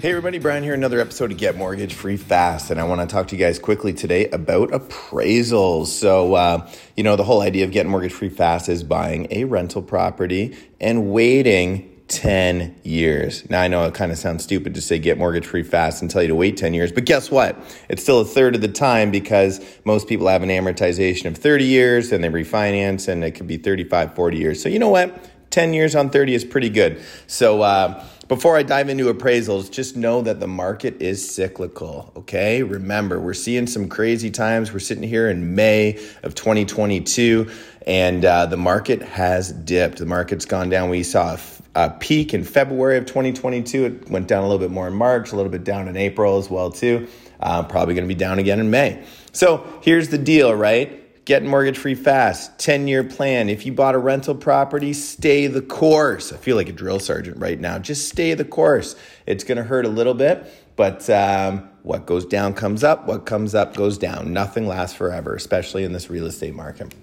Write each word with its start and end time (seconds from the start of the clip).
Hey 0.00 0.10
everybody, 0.10 0.38
Brian 0.38 0.62
here, 0.62 0.74
another 0.74 1.00
episode 1.00 1.32
of 1.32 1.38
Get 1.38 1.56
Mortgage 1.56 1.92
Free 1.92 2.16
Fast. 2.16 2.70
And 2.70 2.78
I 2.80 2.84
want 2.84 3.00
to 3.00 3.12
talk 3.12 3.26
to 3.28 3.36
you 3.36 3.44
guys 3.44 3.58
quickly 3.58 3.92
today 3.92 4.28
about 4.28 4.70
appraisals. 4.70 5.86
So, 5.86 6.34
uh, 6.34 6.70
you 6.96 7.02
know, 7.02 7.16
the 7.16 7.24
whole 7.24 7.40
idea 7.40 7.64
of 7.64 7.72
getting 7.72 7.90
mortgage 7.90 8.12
free 8.12 8.28
fast 8.28 8.68
is 8.68 8.84
buying 8.84 9.26
a 9.32 9.42
rental 9.42 9.82
property 9.82 10.56
and 10.80 11.10
waiting 11.10 12.00
10 12.06 12.76
years. 12.84 13.50
Now, 13.50 13.60
I 13.60 13.66
know 13.66 13.86
it 13.86 13.94
kind 13.94 14.12
of 14.12 14.18
sounds 14.18 14.44
stupid 14.44 14.76
to 14.76 14.80
say 14.80 15.00
get 15.00 15.18
mortgage 15.18 15.46
free 15.46 15.64
fast 15.64 16.00
and 16.00 16.08
tell 16.08 16.22
you 16.22 16.28
to 16.28 16.34
wait 16.36 16.56
10 16.56 16.74
years, 16.74 16.92
but 16.92 17.04
guess 17.04 17.28
what? 17.28 17.56
It's 17.88 18.00
still 18.00 18.20
a 18.20 18.24
third 18.24 18.54
of 18.54 18.60
the 18.60 18.68
time 18.68 19.10
because 19.10 19.60
most 19.84 20.06
people 20.06 20.28
have 20.28 20.44
an 20.44 20.48
amortization 20.48 21.24
of 21.24 21.36
30 21.36 21.64
years 21.64 22.12
and 22.12 22.22
they 22.22 22.28
refinance 22.28 23.08
and 23.08 23.24
it 23.24 23.32
could 23.32 23.48
be 23.48 23.56
35, 23.56 24.14
40 24.14 24.38
years. 24.38 24.62
So, 24.62 24.68
you 24.68 24.78
know 24.78 24.90
what? 24.90 25.28
10 25.58 25.74
years 25.74 25.96
on 25.96 26.08
30 26.08 26.34
is 26.34 26.44
pretty 26.44 26.68
good. 26.68 27.02
So, 27.26 27.62
uh, 27.62 28.04
before 28.28 28.56
I 28.56 28.62
dive 28.62 28.88
into 28.88 29.12
appraisals, 29.12 29.68
just 29.68 29.96
know 29.96 30.22
that 30.22 30.38
the 30.38 30.46
market 30.46 31.02
is 31.02 31.28
cyclical, 31.28 32.12
okay? 32.14 32.62
Remember, 32.62 33.18
we're 33.18 33.34
seeing 33.34 33.66
some 33.66 33.88
crazy 33.88 34.30
times. 34.30 34.72
We're 34.72 34.78
sitting 34.78 35.02
here 35.02 35.28
in 35.28 35.56
May 35.56 35.98
of 36.22 36.36
2022, 36.36 37.50
and 37.88 38.24
uh, 38.24 38.46
the 38.46 38.56
market 38.56 39.02
has 39.02 39.50
dipped. 39.50 39.98
The 39.98 40.06
market's 40.06 40.44
gone 40.44 40.68
down. 40.68 40.90
We 40.90 41.02
saw 41.02 41.36
a, 41.74 41.86
a 41.86 41.90
peak 41.90 42.34
in 42.34 42.44
February 42.44 42.96
of 42.96 43.06
2022. 43.06 43.84
It 43.84 44.08
went 44.08 44.28
down 44.28 44.44
a 44.44 44.46
little 44.46 44.64
bit 44.64 44.70
more 44.70 44.86
in 44.86 44.94
March, 44.94 45.32
a 45.32 45.36
little 45.36 45.50
bit 45.50 45.64
down 45.64 45.88
in 45.88 45.96
April 45.96 46.38
as 46.38 46.48
well, 46.48 46.70
too. 46.70 47.08
Uh, 47.40 47.64
probably 47.64 47.94
going 47.94 48.06
to 48.06 48.14
be 48.14 48.16
down 48.16 48.38
again 48.38 48.60
in 48.60 48.70
May. 48.70 49.04
So 49.32 49.66
here's 49.82 50.10
the 50.10 50.18
deal, 50.18 50.54
right? 50.54 51.07
Getting 51.28 51.50
mortgage 51.50 51.76
free 51.76 51.94
fast, 51.94 52.58
10 52.58 52.88
year 52.88 53.04
plan. 53.04 53.50
If 53.50 53.66
you 53.66 53.72
bought 53.74 53.94
a 53.94 53.98
rental 53.98 54.34
property, 54.34 54.94
stay 54.94 55.46
the 55.46 55.60
course. 55.60 56.32
I 56.32 56.38
feel 56.38 56.56
like 56.56 56.70
a 56.70 56.72
drill 56.72 57.00
sergeant 57.00 57.36
right 57.36 57.60
now. 57.60 57.78
Just 57.78 58.08
stay 58.08 58.32
the 58.32 58.46
course. 58.46 58.96
It's 59.26 59.44
going 59.44 59.58
to 59.58 59.62
hurt 59.62 59.84
a 59.84 59.90
little 59.90 60.14
bit, 60.14 60.50
but 60.74 61.10
um, 61.10 61.68
what 61.82 62.06
goes 62.06 62.24
down 62.24 62.54
comes 62.54 62.82
up. 62.82 63.06
What 63.06 63.26
comes 63.26 63.54
up 63.54 63.76
goes 63.76 63.98
down. 63.98 64.32
Nothing 64.32 64.66
lasts 64.66 64.96
forever, 64.96 65.34
especially 65.34 65.84
in 65.84 65.92
this 65.92 66.08
real 66.08 66.24
estate 66.24 66.54
market. 66.54 66.94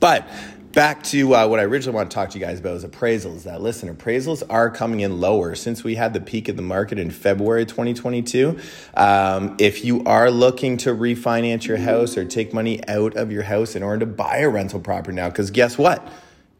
But 0.00 0.28
back 0.72 1.02
to 1.02 1.34
uh, 1.34 1.46
what 1.48 1.58
I 1.58 1.64
originally 1.64 1.96
want 1.96 2.10
to 2.10 2.14
talk 2.14 2.30
to 2.30 2.38
you 2.38 2.44
guys 2.44 2.60
about 2.60 2.76
is 2.76 2.84
appraisals. 2.84 3.44
That 3.44 3.60
listen, 3.60 3.94
appraisals 3.94 4.42
are 4.48 4.70
coming 4.70 5.00
in 5.00 5.20
lower 5.20 5.54
since 5.54 5.82
we 5.82 5.94
had 5.94 6.12
the 6.12 6.20
peak 6.20 6.48
of 6.48 6.56
the 6.56 6.62
market 6.62 6.98
in 6.98 7.10
February 7.10 7.66
2022. 7.66 8.58
Um, 8.94 9.56
if 9.58 9.84
you 9.84 10.04
are 10.04 10.30
looking 10.30 10.76
to 10.78 10.90
refinance 10.90 11.66
your 11.66 11.78
house 11.78 12.16
or 12.16 12.24
take 12.24 12.52
money 12.52 12.86
out 12.88 13.16
of 13.16 13.32
your 13.32 13.42
house 13.42 13.74
in 13.74 13.82
order 13.82 14.00
to 14.00 14.06
buy 14.06 14.38
a 14.38 14.48
rental 14.48 14.80
property 14.80 15.16
now, 15.16 15.28
because 15.28 15.50
guess 15.50 15.76
what? 15.78 16.06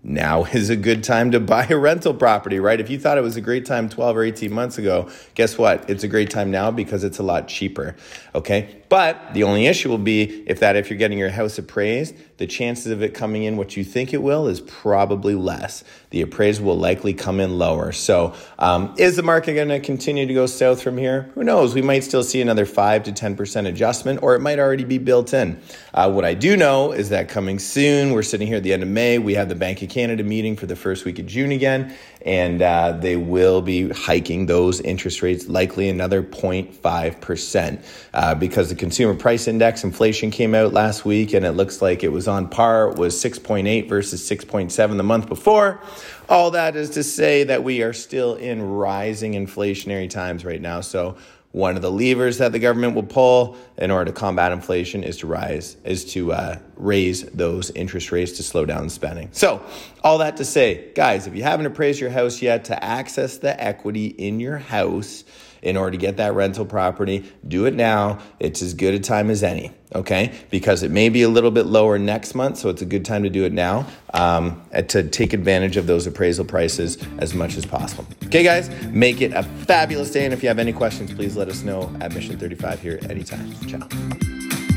Now 0.03 0.45
is 0.45 0.71
a 0.71 0.77
good 0.77 1.03
time 1.03 1.33
to 1.33 1.41
buy 1.41 1.67
a 1.69 1.77
rental 1.77 2.15
property, 2.15 2.61
right? 2.61 2.81
If 2.81 2.89
you 2.89 2.99
thought 2.99 3.19
it 3.19 3.23
was 3.23 3.37
a 3.37 3.41
great 3.41 3.67
time 3.67 3.89
12 3.89 4.17
or 4.17 4.23
18 4.23 4.53
months 4.53 4.79
ago, 4.79 5.11
guess 5.35 5.59
what? 5.59 5.89
It's 5.91 6.05
a 6.05 6.09
great 6.09 6.31
time 6.31 6.51
now 6.51 6.71
because 6.71 7.05
it's 7.05 7.19
a 7.19 7.23
lot 7.23 7.49
cheaper. 7.49 7.97
Okay. 8.35 8.79
But 8.89 9.35
the 9.35 9.43
only 9.43 9.67
issue 9.67 9.91
will 9.91 9.99
be 9.99 10.45
if 10.47 10.61
that, 10.61 10.77
if 10.77 10.89
you're 10.89 10.99
getting 10.99 11.19
your 11.19 11.31
house 11.31 11.59
appraised, 11.59 12.15
the 12.39 12.47
chances 12.47 12.91
of 12.91 13.03
it 13.03 13.15
coming 13.15 13.43
in 13.43 13.57
what 13.57 13.77
you 13.77 13.85
think 13.85 14.15
it 14.15 14.23
will 14.23 14.47
is 14.47 14.61
probably 14.63 15.35
less. 15.35 15.85
The 16.11 16.23
appraisal 16.23 16.65
will 16.65 16.79
likely 16.79 17.13
come 17.13 17.39
in 17.41 17.59
lower. 17.59 17.93
So, 17.93 18.35
um, 18.59 18.95
is 18.97 19.17
the 19.17 19.23
market 19.23 19.55
going 19.55 19.69
to 19.69 19.81
continue 19.81 20.25
to 20.27 20.33
go 20.33 20.47
south 20.47 20.81
from 20.81 20.97
here? 20.97 21.31
Who 21.35 21.45
knows? 21.45 21.75
We 21.75 21.83
might 21.83 22.05
still 22.05 22.23
see 22.23 22.41
another 22.41 22.65
5 22.65 23.03
to 23.05 23.13
10% 23.13 23.67
adjustment, 23.67 24.23
or 24.23 24.35
it 24.35 24.41
might 24.41 24.59
already 24.59 24.85
be 24.85 24.99
built 24.99 25.35
in. 25.35 25.61
Uh, 25.93 26.11
what 26.11 26.25
I 26.25 26.33
do 26.35 26.57
know 26.57 26.93
is 26.93 27.11
that 27.11 27.29
coming 27.29 27.59
soon, 27.59 28.13
we're 28.13 28.23
sitting 28.23 28.47
here 28.47 28.57
at 28.57 28.63
the 28.63 28.73
end 28.73 28.83
of 28.83 28.89
May, 28.89 29.19
we 29.19 29.35
have 29.35 29.49
the 29.49 29.55
Bank 29.55 29.83
of 29.83 29.88
Canada 29.89 30.23
meeting 30.23 30.57
for 30.57 30.67
the 30.67 30.77
first 30.77 31.05
week 31.05 31.19
of 31.19 31.27
June 31.27 31.53
again, 31.53 31.95
and 32.23 32.63
uh, 32.63 32.93
they 32.93 33.17
will 33.17 33.63
be 33.63 33.89
hiking 33.89 34.47
those 34.47 34.81
interest 34.81 35.23
rates 35.23 35.49
likely 35.49 35.89
another 35.89 36.23
0.5% 36.23 37.85
uh, 38.15 38.35
because 38.35 38.69
the 38.69 38.75
consumer 38.75 39.15
price 39.15 39.49
index 39.49 39.85
inflation 39.85 40.31
came 40.31 40.55
out 40.55 40.73
last 40.73 41.05
week 41.05 41.33
and 41.33 41.45
it 41.45 41.53
looks 41.53 41.81
like 41.83 42.05
it 42.05 42.13
was 42.13 42.29
on 42.29 42.49
par. 42.49 42.89
It 42.91 42.99
was 42.99 43.15
6.8 43.23 43.89
versus 43.89 44.29
6.7 44.29 44.97
the 44.97 45.03
month 45.03 45.29
before. 45.29 45.81
All 46.29 46.51
that 46.51 46.77
is 46.77 46.91
to 46.91 47.03
say 47.03 47.45
that 47.45 47.65
we 47.65 47.83
are 47.83 47.93
still 47.93 48.35
in 48.35 48.63
rising 48.63 49.33
inflationary 49.33 50.11
times 50.11 50.45
right 50.45 50.61
now. 50.61 50.83
So 50.83 51.17
one 51.53 51.77
of 51.77 51.83
the 51.83 51.91
levers 51.91 52.39
that 52.39 52.53
the 52.53 52.59
government 52.59 52.95
will 52.95 53.03
pull 53.03 53.57
in 53.79 53.91
order 53.91 54.07
to 54.07 54.13
combat 54.13 54.53
inflation 54.53 55.03
is 55.03 55.17
to 55.19 55.27
rise 55.27 55.77
is 55.85 56.05
to 56.13 56.33
uh, 56.33 56.59
raise 56.77 57.23
those 57.31 57.71
interest 57.71 58.13
rates 58.13 58.33
to 58.33 58.43
slow 58.43 58.67
down 58.67 58.89
spending. 58.91 59.29
So 59.33 59.65
all 60.05 60.19
that 60.19 60.37
to 60.37 60.45
say 60.45 60.93
guys 60.95 61.27
if 61.27 61.35
you 61.35 61.43
haven't 61.43 61.67
appraised 61.67 62.01
your 62.01 62.11
house 62.11 62.43
yet 62.43 62.67
to 62.67 62.85
access 62.85 63.39
the 63.39 63.61
equity 63.63 64.07
in 64.07 64.41
your 64.41 64.59
house 64.59 65.25
in 65.63 65.77
order 65.77 65.93
to 65.93 65.97
get 65.97 66.17
that 66.17 66.35
rental 66.35 66.65
property. 66.65 67.31
Do 67.47 67.67
it 67.67 67.75
now. 67.75 68.19
It's 68.41 68.63
as 68.63 68.75
good 68.75 68.95
a 68.95 68.99
time 68.99 69.31
as 69.31 69.43
any, 69.43 69.73
okay? 69.95 70.33
Because 70.51 70.83
it 70.83 70.91
may 70.91 71.09
be 71.09 71.23
a 71.23 71.29
little 71.29 71.51
bit 71.51 71.67
lower 71.67 71.99
next 71.99 72.35
month, 72.35 72.59
so 72.59 72.69
it's 72.69 72.83
a 72.83 72.87
good 72.87 73.05
time 73.05 73.23
to 73.23 73.31
do 73.31 73.45
it 73.45 73.53
now 73.53 73.87
um, 74.15 74.63
to 74.89 75.09
take 75.09 75.33
advantage 75.33 75.77
of 75.77 75.87
those 75.87 76.07
appraisal 76.07 76.45
prices 76.45 76.99
as 77.19 77.35
much 77.35 77.57
as 77.57 77.67
possible. 77.67 78.07
Okay, 78.27 78.43
guys, 78.43 78.71
make 78.87 79.21
it 79.21 79.33
a 79.33 79.43
fabulous 79.43 80.11
day. 80.11 80.25
And 80.25 80.35
if 80.35 80.43
you 80.43 80.49
have 80.49 80.59
any 80.59 80.73
questions, 80.73 81.13
please 81.13 81.37
let 81.37 81.49
us 81.49 81.63
know 81.63 81.95
at 82.01 82.15
Mission 82.15 82.39
35 82.39 82.81
here 82.81 82.99
anytime. 83.09 83.53
Ciao. 83.67 84.68